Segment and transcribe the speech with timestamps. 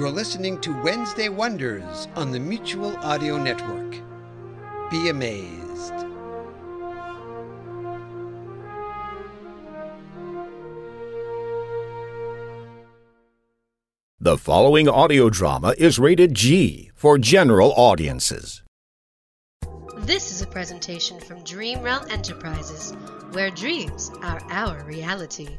[0.00, 3.90] You're listening to Wednesday Wonders on the Mutual Audio Network.
[4.90, 5.92] Be amazed.
[14.18, 18.62] The following audio drama is rated G for general audiences.
[19.98, 22.92] This is a presentation from Dream Realm Enterprises,
[23.32, 25.58] where dreams are our reality.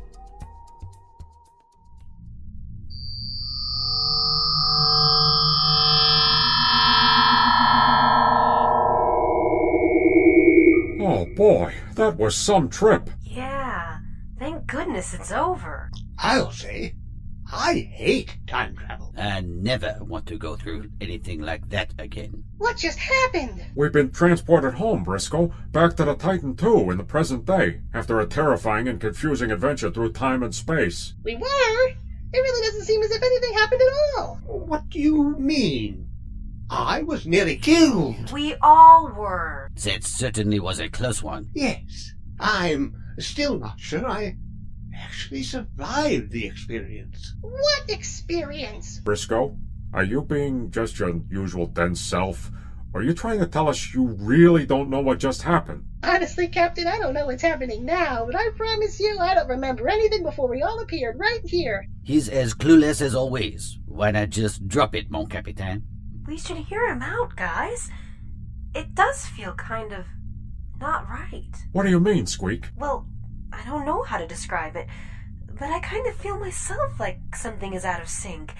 [12.01, 13.11] That was some trip.
[13.21, 13.99] Yeah,
[14.39, 15.91] thank goodness it's over.
[16.17, 16.95] I'll say,
[17.53, 19.13] I hate time travel.
[19.15, 22.43] I never want to go through anything like that again.
[22.57, 23.63] What just happened?
[23.75, 28.19] We've been transported home, Brisco, back to the Titan II in the present day, after
[28.19, 31.13] a terrifying and confusing adventure through time and space.
[31.23, 31.87] We were?
[32.33, 34.39] It really doesn't seem as if anything happened at all.
[34.47, 36.07] What do you mean?
[36.73, 38.31] I was nearly killed.
[38.31, 39.69] We all were.
[39.83, 41.49] That certainly was a close one.
[41.53, 44.37] Yes, I'm still not sure I
[44.95, 47.35] actually survived the experience.
[47.41, 49.01] What experience?
[49.03, 49.57] Brisco,
[49.93, 52.49] are you being just your usual dense self?
[52.93, 55.83] Or are you trying to tell us you really don't know what just happened?
[56.03, 59.89] Honestly, Captain, I don't know what's happening now, but I promise you I don't remember
[59.89, 61.85] anything before we all appeared right here.
[62.03, 63.77] He's as clueless as always.
[63.85, 65.83] Why not just drop it, mon capitaine?
[66.31, 67.89] We should hear him out, guys.
[68.73, 70.05] It does feel kind of
[70.79, 71.53] not right.
[71.73, 72.69] What do you mean, Squeak?
[72.77, 73.05] Well,
[73.51, 74.87] I don't know how to describe it,
[75.59, 78.53] but I kind of feel myself like something is out of sync.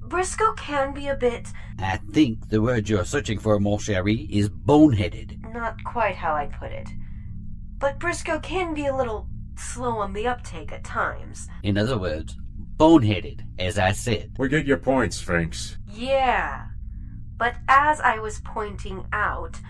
[0.00, 4.50] Brisco can be a bit I think the word you're searching for, mon chéri, is
[4.50, 5.50] boneheaded.
[5.54, 6.90] not quite how I'd put it.
[7.78, 11.48] But Brisco can be a little slow on the uptake at times.
[11.62, 12.36] In other words,
[12.76, 14.32] boneheaded, as I said.
[14.38, 15.78] We get your point, Sphinx.
[15.96, 16.66] Yeah.
[17.38, 19.60] But as I was pointing out,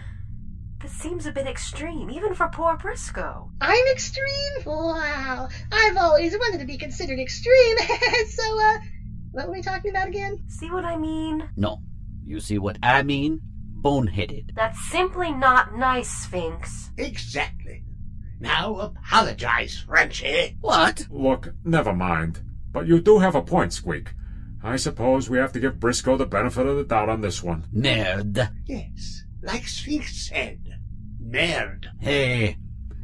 [0.81, 3.50] this seems a bit extreme, even for poor Brisco.
[3.61, 4.65] I'm extreme?
[4.65, 5.49] Wow.
[5.73, 7.77] I've always wanted to be considered extreme.
[8.28, 8.78] so, uh,
[9.33, 10.45] what were we talking about again?
[10.49, 11.49] See what I mean?
[11.56, 11.81] No.
[12.25, 13.41] You see what I mean?
[13.81, 14.55] Boneheaded.
[14.55, 16.91] That's simply not nice, Sphinx.
[16.99, 17.84] Exactly.
[18.39, 20.56] Now apologize, Frenchie.
[20.61, 21.06] What?
[21.11, 22.43] Look, never mind.
[22.71, 24.12] But you do have a point, Squeak.
[24.66, 27.66] I suppose we have to give Brisco the benefit of the doubt on this one.
[27.72, 28.50] Nerd.
[28.66, 30.60] Yes, like Sphinx said.
[31.25, 31.84] Nerd.
[32.00, 32.56] Hey,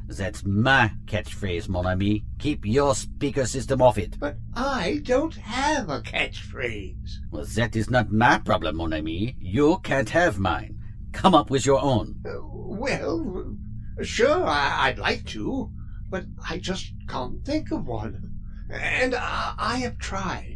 [0.09, 2.25] that's my catchphrase, mon ami.
[2.41, 4.19] Keep your speaker system off it.
[4.19, 7.11] But I don't have a catchphrase.
[7.31, 9.37] Well, that is not my problem, mon ami.
[9.39, 10.79] You can't have mine.
[11.13, 12.17] Come up with your own.
[12.27, 13.57] Uh, well,
[14.03, 15.71] sure, I- I'd like to,
[16.11, 18.31] but I just can't think of one.
[18.69, 20.52] And I, I have tried,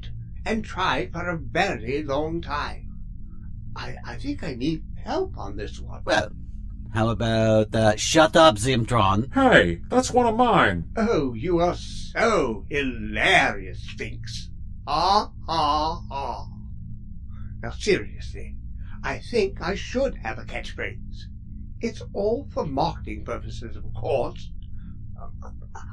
[0.47, 2.89] and tried for a very long time.
[3.75, 6.03] I, I think I need help on this one.
[6.05, 6.31] Well,
[6.95, 9.35] how about uh, shut up, Zimtron?
[9.35, 10.89] Hey, that's one of mine.
[10.97, 14.51] Oh, you are so hilarious, Sphinx.
[14.87, 16.47] Ah, ah, ah.
[17.61, 18.57] Now, seriously,
[19.03, 21.25] I think I should have a catchphrase.
[21.81, 24.51] It's all for marketing purposes, of course.
[25.21, 25.51] Uh,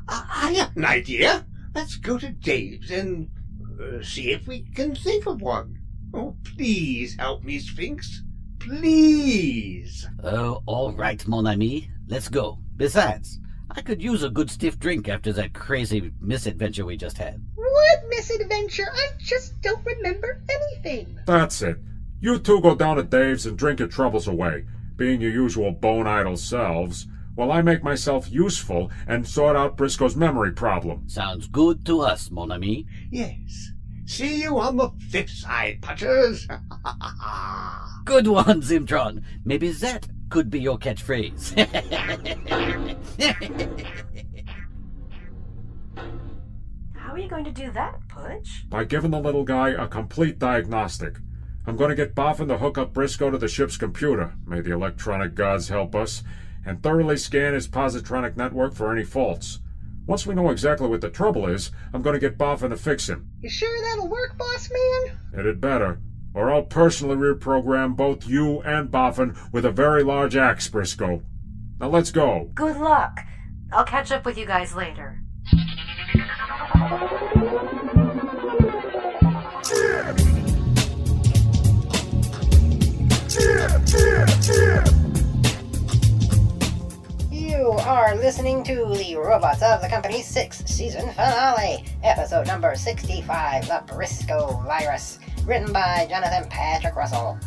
[0.07, 1.45] I, I have an idea.
[1.73, 3.29] Let's go to Dave's and
[4.01, 5.79] see if we can think of one.
[6.13, 8.21] Oh, please help me, Sphinx.
[8.59, 10.07] Please.
[10.23, 11.89] Oh, all right, mon ami.
[12.07, 12.59] Let's go.
[12.77, 13.39] Besides,
[13.71, 17.41] I could use a good stiff drink after that crazy misadventure we just had.
[17.55, 18.87] What misadventure?
[18.93, 21.19] I just don't remember anything.
[21.25, 21.77] That's it.
[22.19, 26.07] You two go down to Dave's and drink your troubles away, being your usual bone
[26.07, 31.09] idle selves, while I make myself useful and sort out Brisco's memory problem.
[31.09, 32.85] Sounds good to us, mon ami.
[33.09, 33.71] Yes.
[34.05, 36.47] See you on the flip side, Putters.
[38.05, 39.23] Good one, Zimtron.
[39.45, 41.55] Maybe that could be your catchphrase.
[46.95, 48.65] How are you going to do that, Pudge?
[48.69, 51.15] By giving the little guy a complete diagnostic.
[51.65, 54.73] I'm going to get Boffin to hook up Brisco to the ship's computer, may the
[54.73, 56.23] electronic gods help us,
[56.65, 59.59] and thoroughly scan his positronic network for any faults.
[60.05, 63.07] Once we know exactly what the trouble is, I'm going to get Boffin to fix
[63.07, 63.29] him.
[63.39, 65.17] You sure that'll work, boss man?
[65.33, 66.01] It had better,
[66.33, 71.23] or I'll personally reprogram both you and Boffin with a very large axe, Brisco.
[71.79, 72.51] Now let's go.
[72.53, 73.19] Good luck.
[73.71, 75.19] I'll catch up with you guys later.
[88.33, 94.65] Listening to the Robotz of the Company 6th season finale, episode number 65, The Brisco
[94.65, 97.37] Virus, written by Jonathan Patrick Russell.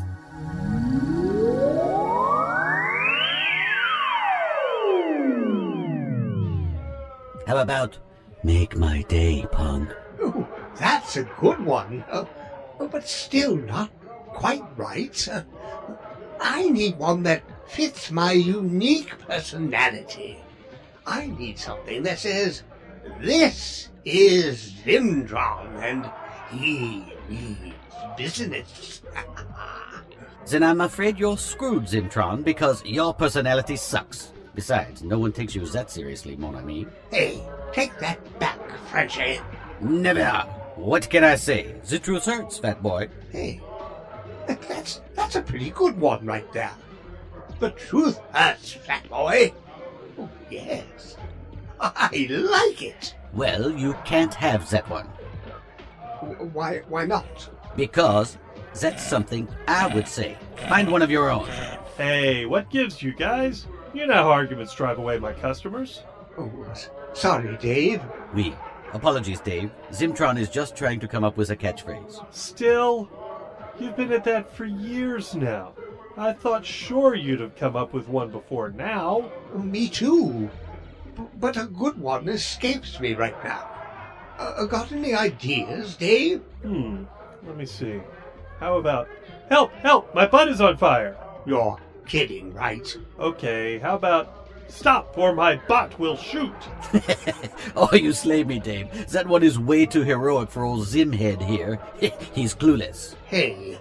[7.49, 7.99] How about
[8.45, 9.93] make my day, punk?
[10.23, 10.47] Oh,
[10.77, 12.05] that's a good one.
[12.09, 12.27] Uh,
[12.79, 13.91] but still not
[14.29, 15.29] quite right.
[15.29, 15.43] Uh,
[16.41, 20.45] I need one that fits my unique personality.
[21.07, 22.63] I need something that says,
[23.21, 26.11] this is Zimtron, and
[26.51, 27.75] he needs
[28.17, 29.03] business.
[30.49, 34.31] Then I'm afraid you're screwed, Zimtron, because your personality sucks.
[34.55, 36.87] Besides, no one takes you that seriously, mon ami.
[37.11, 37.43] hey,
[37.73, 39.41] take that back, Frenchie.
[39.81, 40.25] Never.
[40.77, 41.75] What can I say?
[41.89, 43.09] The truth hurts, fat boy.
[43.33, 43.61] Hey,
[44.47, 46.73] that's, that's a pretty good one right there.
[47.59, 49.53] The truth hurts, fat boy.
[50.51, 51.17] Yes.
[51.81, 53.15] I like it.
[53.33, 55.07] Well, you can't have that one.
[56.53, 57.49] Why, why not?
[57.77, 58.39] Because
[58.81, 60.37] that's something I would say.
[60.69, 61.49] Find one of your own.
[61.97, 63.67] Hey, what gives you guys?
[63.95, 66.03] You know how arguments drive away my customers.
[66.39, 66.51] Oh,
[67.13, 68.03] sorry, Dave.
[68.35, 68.55] We.
[68.93, 69.71] Apologies, Dave.
[69.91, 72.25] Zimtron is just trying to come up with a catchphrase.
[72.33, 73.11] Still,
[73.79, 75.73] you've been at that for years now.
[76.17, 79.31] I thought sure you'd have come up with one before now.
[79.55, 80.49] Me too.
[81.17, 83.69] B- But a good one escapes me right now.
[84.39, 86.41] Uh, got any ideas, Dave?
[86.63, 87.05] Hmm,
[87.47, 88.01] let me see.
[88.61, 89.09] How about
[89.49, 91.17] help, help, my butt is on fire.
[91.47, 92.97] You're kidding, right?
[93.19, 96.53] Okay, how about stop or my butt will shoot.
[97.77, 99.09] oh, you slay me, Dave.
[99.11, 101.79] That one is way too heroic for old Zimhead here.
[102.35, 103.15] He's clueless.
[103.27, 103.79] Hey,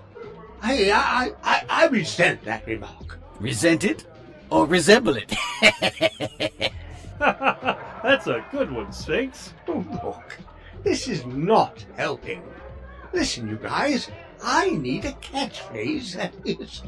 [0.65, 3.19] hey, I, I, I resent that remark.
[3.39, 4.05] Resent it?
[4.49, 5.31] Or resemble it?
[7.19, 9.53] That's a good one, Sphinx.
[9.67, 10.37] Oh, look,
[10.83, 12.43] this is not helping.
[13.13, 14.09] Listen, you guys,
[14.43, 16.81] I need a catchphrase that is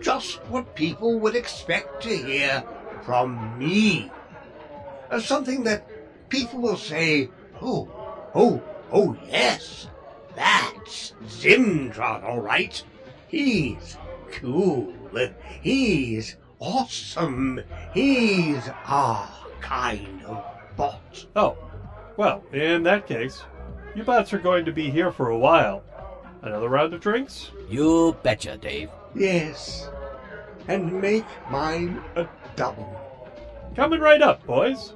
[0.00, 2.64] just what people would expect to hear
[3.02, 4.10] from me.
[5.10, 5.86] Uh, something that
[6.28, 7.28] people will say,
[7.60, 7.88] oh,
[8.34, 9.88] oh, oh, yes,
[10.34, 12.82] that's Zimtron, all right.
[13.32, 13.96] He's
[14.30, 14.92] cool.
[15.62, 17.62] He's awesome.
[17.94, 19.26] He's our
[19.62, 20.44] kind of
[20.76, 21.24] bot.
[21.34, 21.56] Oh,
[22.18, 23.42] well, in that case,
[23.94, 25.82] you bots are going to be here for a while.
[26.42, 27.50] Another round of drinks?
[27.70, 28.90] you betcha, Dave.
[29.14, 29.88] Yes,
[30.68, 33.00] and make mine a double.
[33.74, 34.92] Coming right up, boys.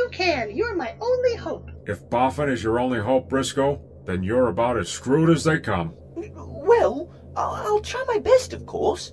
[0.00, 0.56] You can.
[0.56, 1.68] You're my only hope.
[1.86, 5.92] If Boffin is your only hope, Brisco, then you're about as screwed as they come.
[6.16, 9.12] Well, I'll, I'll try my best, of course.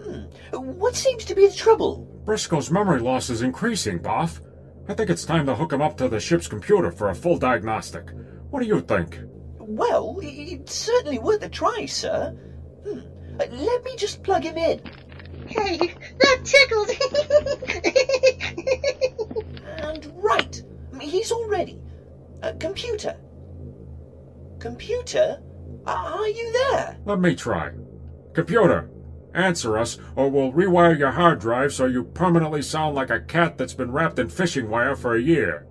[0.00, 0.26] Hmm.
[0.52, 2.06] What seems to be the trouble?
[2.24, 4.40] Brisco's memory loss is increasing, Boff.
[4.88, 7.36] I think it's time to hook him up to the ship's computer for a full
[7.36, 8.10] diagnostic.
[8.50, 9.18] What do you think?
[9.58, 12.30] Well, it's certainly worth a try, sir.
[12.86, 13.00] Hmm.
[13.40, 14.80] Uh, Let me just plug him in.
[15.48, 15.76] Hey,
[16.20, 16.90] that tickles.
[19.90, 20.62] And right,
[21.00, 21.80] he's already.
[22.44, 23.16] Uh, computer.
[24.60, 25.42] Computer?
[25.84, 26.96] Are you there?
[27.04, 27.72] Let me try.
[28.32, 28.88] Computer,
[29.34, 33.58] answer us, or we'll rewire your hard drive so you permanently sound like a cat
[33.58, 35.66] that's been wrapped in fishing wire for a year.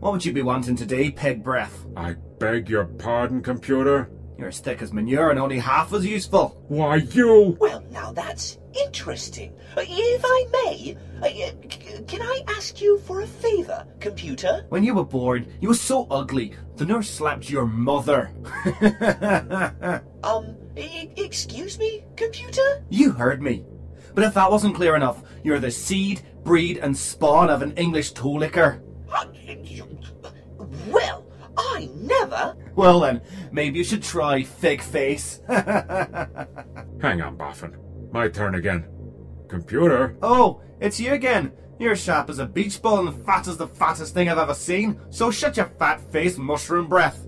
[0.00, 1.86] What would you be wanting today, peg breath?
[1.96, 4.10] I beg your pardon, computer?
[4.38, 6.56] You're as thick as manure and only half as useful.
[6.68, 7.56] Why, you.
[7.60, 9.52] Well, now that's interesting.
[9.76, 11.28] Uh, If I may, uh,
[11.70, 14.64] c- can I ask you for a favour, computer?
[14.70, 18.30] When you were born, you were so ugly, the nurse slapped your mother.
[20.24, 22.84] Um, e- excuse me, computer?
[22.88, 23.64] you heard me.
[24.14, 28.12] But if that wasn't clear enough, you're the seed, breed, and spawn of an English
[28.12, 28.80] toe licker.
[29.12, 29.24] Uh,
[30.88, 31.24] Well,
[31.56, 32.56] I never.
[32.74, 35.40] Well then, maybe you should try fig face.
[35.48, 37.76] Hang on, Boffin.
[38.12, 38.86] My turn again.
[39.48, 41.52] Computer, oh, it's you again.
[41.78, 44.98] You're sharp as a beach ball and fat as the fattest thing I've ever seen.
[45.10, 47.26] So shut your fat face, mushroom breath.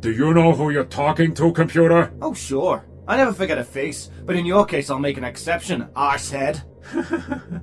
[0.00, 2.12] do you know who you're talking to, computer?
[2.20, 5.88] Oh sure, I never forget a face, but in your case I'll make an exception,
[5.94, 6.64] arsehead.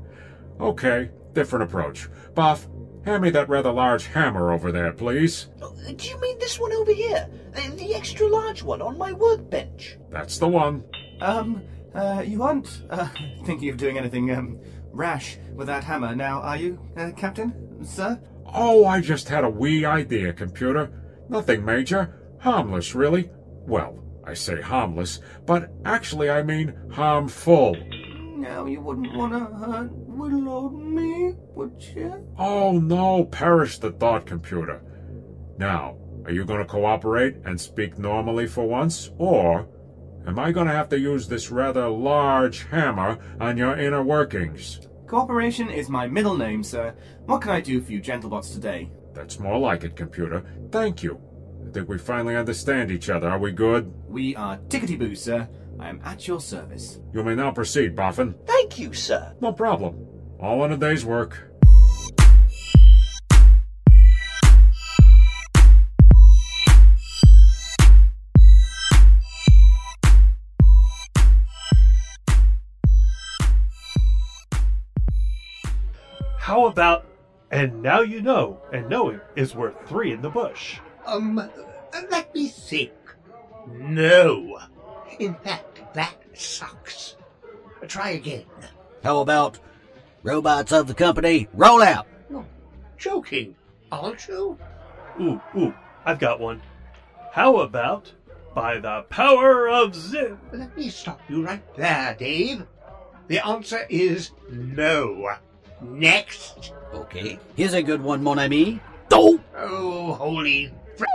[0.59, 2.09] Okay, different approach.
[2.33, 2.65] Boff,
[3.07, 5.47] Hand me that rather large hammer over there, please.
[5.61, 7.29] Do you mean this one over here?
[7.53, 9.97] The, the extra large one on my workbench?
[10.09, 10.83] That's the one.
[11.21, 11.61] Um,
[11.95, 13.07] uh, you aren't, uh,
[13.45, 14.59] thinking of doing anything, um,
[14.91, 17.81] rash with that hammer now, are you, uh, Captain?
[17.85, 18.19] Sir?
[18.53, 20.91] Oh, I just had a wee idea, computer.
[21.29, 22.13] Nothing major.
[22.41, 23.29] Harmless, really.
[23.65, 27.77] Well, I say harmless, but actually I mean harmful.
[28.35, 32.27] Now, you wouldn't want to hurt Willow me, would you?
[32.39, 34.81] Oh no, perish the thought, computer.
[35.59, 39.67] Now, are you going to cooperate and speak normally for once, or
[40.25, 44.87] am I going to have to use this rather large hammer on your inner workings?
[45.05, 46.95] Cooperation is my middle name, sir.
[47.27, 48.89] What can I do for you gentlebots today?
[49.13, 50.43] That's more like it, computer.
[50.71, 51.21] Thank you.
[51.67, 53.29] I think we finally understand each other.
[53.29, 53.93] Are we good?
[54.07, 55.47] We are tickety-boo, sir.
[55.79, 56.99] I am at your service.
[57.13, 58.35] You may now proceed, Boffin.
[58.45, 59.35] Thank you, sir.
[59.41, 60.07] No problem.
[60.39, 61.43] All in a day's work.
[76.39, 77.05] How about,
[77.51, 80.79] and now you know, and knowing is worth three in the bush?
[81.05, 81.35] Um,
[82.09, 82.93] let me think.
[83.67, 84.57] No.
[85.19, 85.66] In fact,
[85.97, 87.15] that sucks.
[87.87, 88.45] Try again.
[89.03, 89.59] How about
[90.23, 92.07] robots of the company roll out?
[92.29, 92.45] No.
[92.97, 93.55] Joking,
[93.91, 94.57] aren't you?
[95.21, 95.73] Ooh, ooh,
[96.05, 96.61] I've got one.
[97.31, 98.11] How about
[98.53, 100.37] by the power of Zip?
[100.51, 102.65] Let me stop you right there, Dave.
[103.27, 105.29] The answer is no.
[105.81, 106.73] Next.
[106.93, 108.79] Okay, here's a good one, mon ami.
[109.11, 109.39] Oh!
[109.55, 111.05] Oh, holy fr-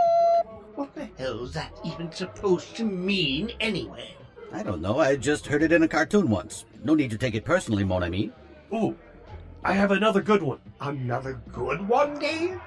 [0.75, 4.15] What the hell's that even supposed to mean anyway?
[4.53, 6.65] I don't know, I just heard it in a cartoon once.
[6.83, 8.31] No need to take it personally, mon ami.
[8.71, 8.95] Ooh,
[9.63, 10.59] I have another good one.
[10.79, 12.61] Another good one, Dave?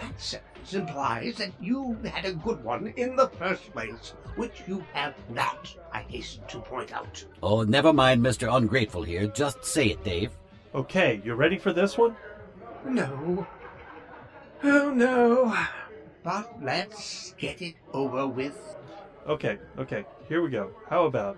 [0.00, 4.82] That sentence implies that you had a good one in the first place, which you
[4.94, 7.22] have not, I hasten to point out.
[7.42, 8.54] Oh, never mind, Mr.
[8.56, 9.26] Ungrateful here.
[9.26, 10.30] Just say it, Dave.
[10.74, 12.16] Okay, you ready for this one?
[12.86, 13.46] No.
[14.62, 15.54] Oh, no.
[16.22, 18.58] But let's get it over with.
[19.30, 20.72] Okay, okay, here we go.
[20.88, 21.36] How about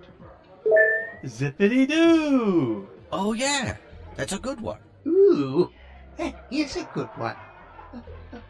[1.26, 2.88] Zippity Doo?
[3.12, 3.76] Oh, yeah,
[4.16, 4.78] that's a good one.
[5.06, 5.70] Ooh,
[6.16, 7.36] that is a good one.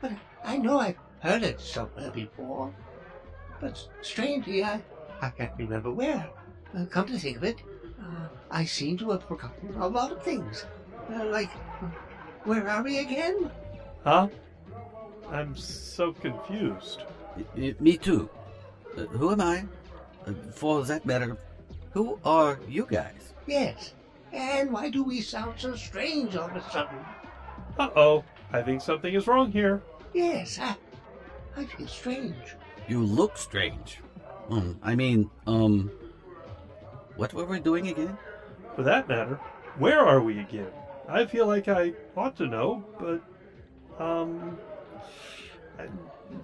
[0.00, 0.12] But
[0.44, 2.72] I know I've heard it somewhere before.
[3.60, 4.80] But strangely, I,
[5.20, 6.30] I can't remember where.
[6.72, 7.58] Uh, come to think of it,
[8.00, 10.66] uh, I seem to have forgotten a lot of things.
[11.12, 11.50] Uh, like,
[12.44, 13.50] where are we again?
[14.04, 14.28] Huh?
[15.32, 17.02] I'm so confused.
[17.56, 18.30] Y- me too.
[18.96, 19.64] Uh, who am I?
[20.26, 21.36] Uh, for that matter,
[21.92, 23.34] who are you guys?
[23.46, 23.94] Yes.
[24.32, 26.98] And why do we sound so strange all of a sudden?
[27.78, 29.82] Uh oh, I think something is wrong here.
[30.14, 30.76] Yes, I,
[31.56, 32.34] I feel strange.
[32.88, 33.98] You look strange.
[34.50, 35.90] Um, I mean, um,
[37.16, 38.16] what were we doing again?
[38.76, 39.38] For that matter,
[39.78, 40.70] where are we again?
[41.08, 44.58] I feel like I ought to know, but, um,
[45.78, 45.98] I'm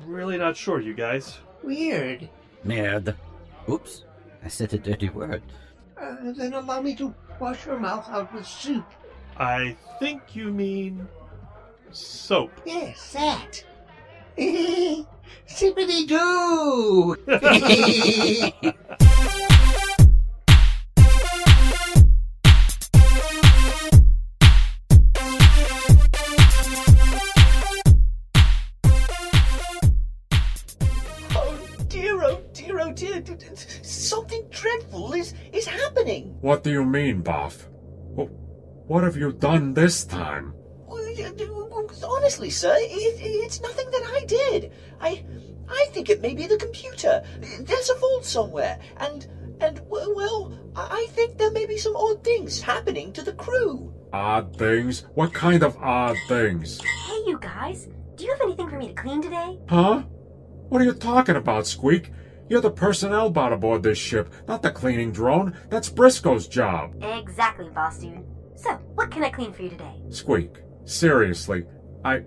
[0.07, 1.39] really not sure, you guys.
[1.63, 2.29] Weird.
[2.65, 3.15] Merde.
[3.69, 4.05] Oops,
[4.45, 5.43] I said a dirty word.
[6.01, 8.87] Uh, then allow me to wash your mouth out with soup.
[9.37, 11.07] I think you mean
[11.91, 12.53] soap.
[12.65, 13.65] Yes, that.
[15.47, 17.17] Sippity doo!
[36.41, 37.67] What do you mean, Boff?
[38.87, 40.55] What have you done this time?
[40.89, 44.73] Oh, honestly, sir, it, it's nothing that I did.
[45.01, 45.25] I,
[45.69, 47.23] I think it may be the computer.
[47.61, 49.27] There's a fault somewhere, and
[49.61, 53.93] and well, I I think there may be some odd things happening to the crew.
[54.13, 55.05] Odd things?
[55.15, 56.81] What kind of odd things?
[56.81, 57.89] Hey, you guys.
[58.15, 59.59] Do you have anything for me to clean today?
[59.69, 60.03] Huh?
[60.69, 62.11] What are you talking about, Squeak?
[62.49, 65.55] You're the personnel bot aboard this ship, not the cleaning drone.
[65.69, 66.95] That's Brisco's job.
[67.03, 68.25] Exactly, boss dude.
[68.57, 70.03] So, what can I clean for you today?
[70.11, 71.65] Squeak, seriously,
[72.05, 72.23] I.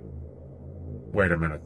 [1.13, 1.61] Wait a minute.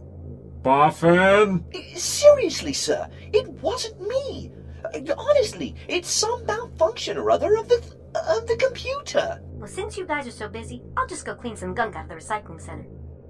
[0.63, 1.63] Boffin?
[1.75, 4.51] Uh, seriously, sir, it wasn't me.
[4.85, 7.75] Uh, honestly, it's some malfunction or other of the
[8.15, 9.41] of the computer.
[9.43, 12.09] Well, since you guys are so busy, I'll just go clean some gunk out of
[12.09, 12.87] the recycling center.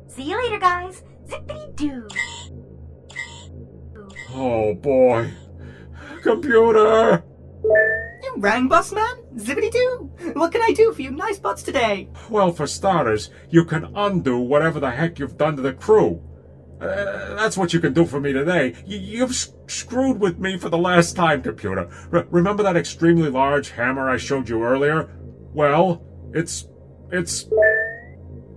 [0.07, 1.03] See you later, guys.
[1.27, 2.07] Zippity doo.
[4.37, 5.31] Oh boy.
[6.21, 7.23] Computer!
[7.63, 9.15] You rang, boss man?
[9.37, 10.11] Zippity doo!
[10.33, 12.09] What can I do for you nice butts today?
[12.29, 16.21] Well, for starters, you can undo whatever the heck you've done to the crew.
[16.81, 18.73] Uh, that's what you can do for me today.
[18.85, 21.87] Y- you've s- screwed with me for the last time, computer.
[22.11, 25.09] R- remember that extremely large hammer I showed you earlier?
[25.53, 26.67] Well, it's.
[27.11, 27.45] it's.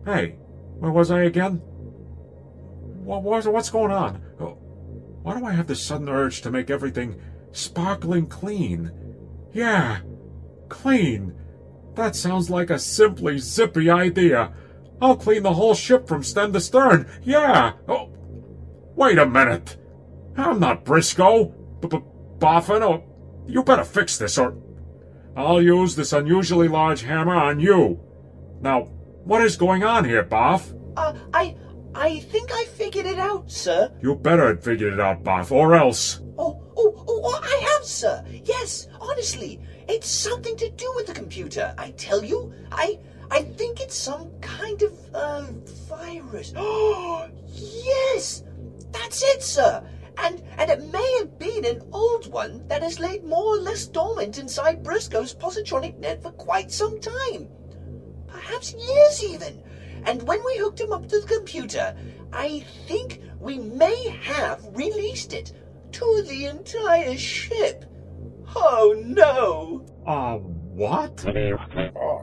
[0.05, 0.37] Hey,
[0.81, 1.57] where was I again?
[3.05, 4.21] What was what's going on?
[5.29, 7.21] Why do I have this sudden urge to make everything
[7.53, 8.91] sparkling clean?
[9.53, 9.99] Yeah,
[10.71, 11.35] clean.
[11.97, 14.55] That sounds like a simply zippy idea.
[15.03, 17.07] I'll clean the whole ship from stem to stern.
[17.23, 17.75] Yeah.
[17.87, 18.11] Oh,
[18.97, 19.77] wait a minute.
[20.35, 21.53] I'm not Brisco.
[21.83, 21.99] B-
[22.39, 22.81] Boffin.
[22.83, 23.05] Oh,
[23.47, 24.57] you better fix this, or
[25.37, 28.01] I'll use this unusually large hammer on you.
[28.63, 28.85] Now,
[29.25, 30.75] what is going on here, Boff?
[30.97, 31.55] Uh, I,
[31.95, 33.91] I think I figured it out, sir.
[34.01, 36.21] You better have figured it out, Boff, or else.
[36.39, 38.25] Oh, oh, oh, I have, sir.
[38.45, 41.75] Yes, honestly, it's something to do with the computer.
[41.79, 42.99] I tell you, I,
[43.31, 45.47] I think it's some kind of uh,
[45.89, 46.53] virus.
[46.57, 48.45] Oh, yes,
[48.93, 49.83] that's it, sir.
[50.19, 53.87] And and it may have been an old one that has laid more or less
[53.87, 57.49] dormant inside Brisco's positronic net for quite some time,
[58.27, 59.63] perhaps years even.
[60.05, 61.95] And when we hooked him up to the computer,
[62.33, 65.53] I think we may have released it
[65.93, 67.85] to the entire ship.
[68.55, 69.87] Oh no!
[70.07, 71.25] Uh, what?
[71.27, 72.23] Uh,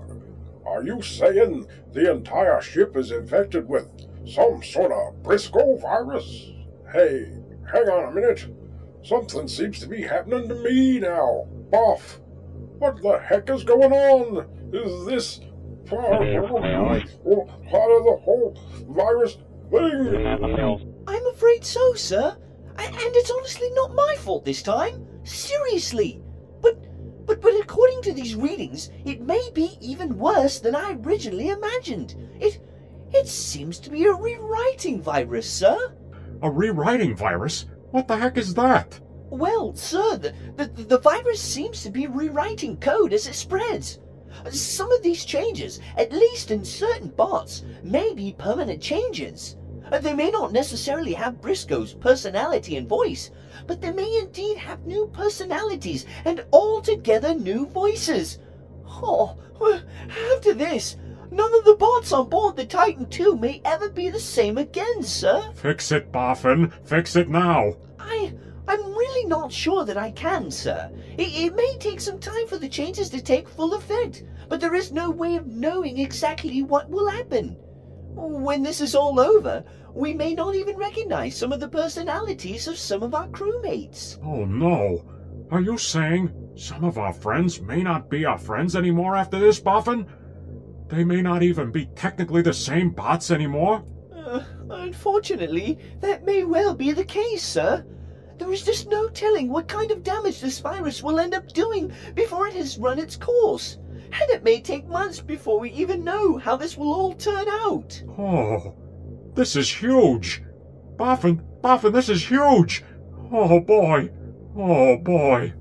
[0.65, 3.87] are you saying the entire ship is infected with
[4.27, 6.51] some sort of Brisco virus?
[6.91, 7.31] Hey,
[7.71, 8.47] hang on a minute.
[9.03, 11.47] Something seems to be happening to me now.
[11.69, 12.19] Boff,
[12.79, 14.47] what the heck is going on?
[14.73, 15.39] Is this
[15.85, 16.21] part
[17.91, 18.57] of the whole
[18.89, 19.37] virus
[19.71, 20.25] thing?
[21.07, 22.35] I'm afraid so, sir.
[22.77, 25.05] A- And it's honestly not my fault this time.
[25.23, 26.21] Seriously.
[26.61, 26.77] But
[27.25, 32.15] but but according to these readings, it may be even worse than I originally imagined.
[32.39, 32.59] It
[33.13, 35.93] it seems to be a rewriting virus, sir.
[36.41, 37.65] A rewriting virus?
[37.91, 38.99] What the heck is that?
[39.29, 43.99] Well, sir, the, the, the virus seems to be rewriting code as it spreads.
[44.51, 49.57] Some of these changes, at least in certain bots, may be permanent changes.
[50.01, 53.31] They may not necessarily have Brisco's personality and voice,
[53.67, 58.39] but they may indeed have new personalities and altogether new voices.
[58.87, 59.37] Oh,
[60.33, 60.97] after this,
[61.31, 65.03] none of the bots on board the Titan II may ever be the same again,
[65.03, 65.51] sir.
[65.53, 66.71] Fix it, Boffin.
[66.83, 67.75] Fix it now.
[68.75, 70.91] I'm really not sure that I can, sir.
[71.17, 74.75] It, it may take some time for the changes to take full effect, but there
[74.75, 77.55] is no way of knowing exactly what will happen.
[78.15, 82.77] When this is all over, we may not even recognize some of the personalities of
[82.77, 84.19] some of our crewmates.
[84.23, 85.05] Oh no.
[85.51, 89.59] Are you saying some of our friends may not be our friends anymore after this,
[89.59, 90.05] Boffin?
[90.89, 93.85] They may not even be technically the same bots anymore?
[94.13, 97.85] Uh, unfortunately, that may well be the case, sir.
[98.37, 101.91] There is just no telling what kind of damage this virus will end up doing
[102.15, 103.77] before it has run its course.
[103.93, 108.01] And it may take months before we even know how this will all turn out.
[108.17, 108.75] Oh,
[109.33, 110.43] this is huge.
[110.97, 112.83] Boffin, Boffin, this is huge.
[113.31, 114.09] Oh boy.
[114.55, 115.53] Oh boy.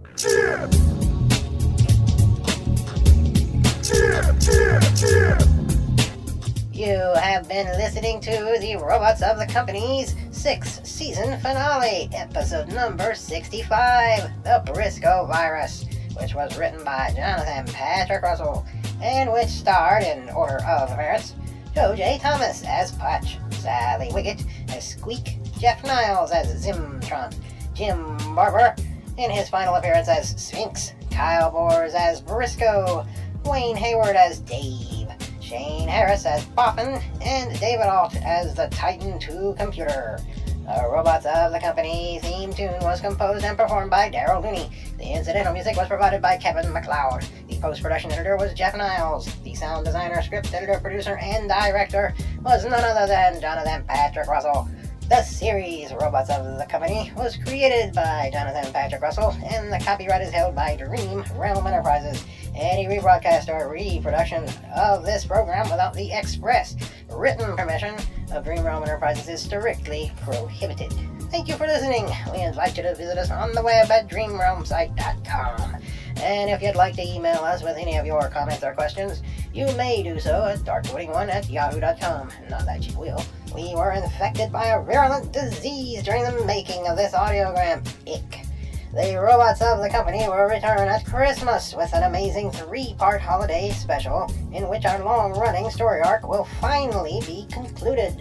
[6.72, 13.14] You have been listening to the Robotz of the Company's sixth season finale, episode number
[13.14, 15.86] 65, The Brisco Virus,
[16.20, 18.66] which was written by Jonathan Patrick Russell,
[19.02, 21.34] and which starred, in order of appearance,
[21.74, 22.18] Joe J.
[22.20, 27.34] Thomas as Pudge, Sally Wiggett as Squeak, Jeff Niles as Zimtron,
[27.72, 28.76] Jim Barber
[29.16, 33.06] in his final appearance as Sphinx, Kyle Bors as Brisco,
[33.46, 35.03] Wayne Hayward as Dave,
[35.44, 40.18] Shane Harris as Boffin, and David Alt as the Titan II computer.
[40.64, 44.70] The Robotz of the Company theme tune was composed and performed by Daryl Looney.
[44.96, 47.26] The incidental music was provided by Kevin MacLeod.
[47.48, 49.26] The post-production editor was Jeff Niles.
[49.42, 54.66] The sound designer, script editor, producer, and director was none other than Jonathan Patrick Russell.
[55.10, 60.22] The series Robotz of the Company was created by Jonathan Patrick Russell, and the copyright
[60.22, 62.24] is held by Dream Realm Enterprises.
[62.54, 66.74] Any rebroadcast or reproduction of this program without the express
[67.10, 67.96] written permission
[68.32, 70.92] of Dream Realm Enterprises is strictly prohibited.
[71.30, 72.06] Thank you for listening.
[72.32, 75.82] We invite you to visit us on the web at dreamrealmsite.com.
[76.16, 79.20] And if you'd like to email us with any of your comments or questions,
[79.52, 82.30] you may do so at darkwooding1 at yahoo.com.
[82.48, 83.22] Not that you will.
[83.54, 87.86] We were infected by a virulent disease during the making of this audiogram.
[88.04, 88.44] Ick.
[88.92, 93.70] The robots of the company will return at Christmas with an amazing three part holiday
[93.70, 98.20] special in which our long running story arc will finally be concluded.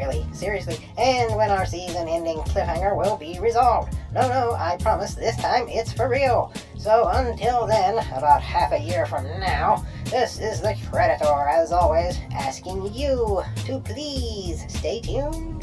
[0.00, 3.94] Really, seriously, and when our season ending cliffhanger will be resolved.
[4.14, 6.54] No, no, I promise this time it's for real.
[6.78, 12.18] So until then, about half a year from now, this is the Creditor, as always,
[12.32, 15.59] asking you to please stay tuned.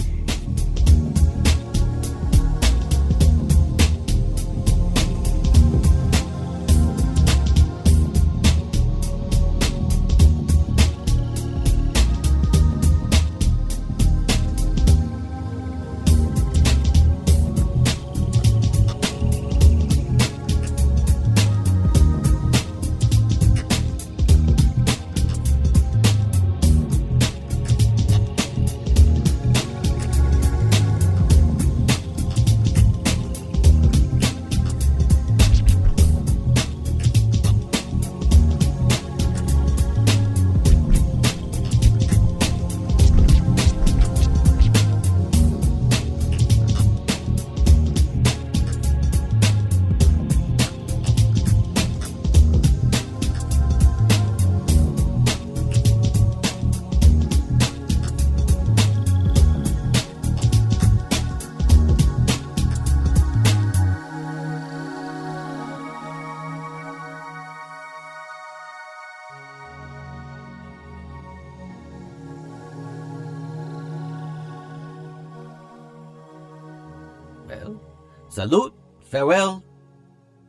[77.47, 77.79] Well,
[78.27, 79.63] salute, farewell,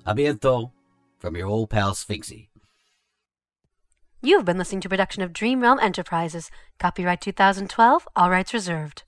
[0.04, 0.72] a bientôt,
[1.18, 2.48] from your old pal Sphinxy.
[4.20, 6.50] You have been listening to a production of Dream Realm Enterprises.
[6.80, 9.04] Copyright 2012, all rights reserved.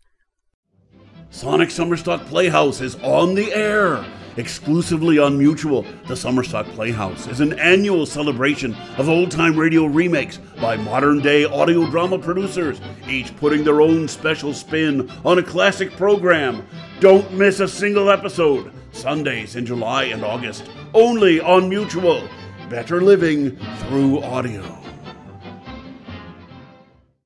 [1.31, 4.05] Sonic Summerstock Playhouse is on the air.
[4.37, 10.39] Exclusively on Mutual, the Summerstock Playhouse is an annual celebration of old time radio remakes
[10.61, 15.91] by modern day audio drama producers, each putting their own special spin on a classic
[15.97, 16.65] program.
[17.01, 18.71] Don't miss a single episode.
[18.93, 22.29] Sundays in July and August, only on Mutual.
[22.69, 23.57] Better living
[23.89, 24.80] through audio.